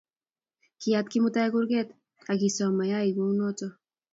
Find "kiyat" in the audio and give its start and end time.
0.79-1.05